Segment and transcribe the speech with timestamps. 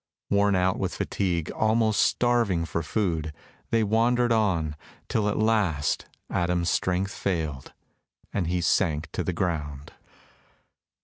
[0.31, 3.31] Worn out with fatigue, almost starving for food,
[3.69, 4.75] they wandered on,
[5.07, 7.71] till at last Adam's strength failed,
[8.33, 9.93] and he sank to the ground.